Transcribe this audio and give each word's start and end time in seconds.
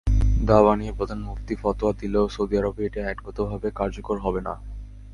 দাবা 0.45 0.71
নিয়ে 0.75 0.93
প্রধান 0.93 1.19
মুফতি 1.19 1.53
ফতোয়া 1.55 1.93
দিলেও 1.93 2.25
সৌদি 2.29 2.55
আরবে 2.57 2.81
এটি 2.85 2.99
আইনগতভাবে 3.01 3.67
কার্যকর 3.71 4.17
হবে 4.19 4.41
না। 4.47 4.53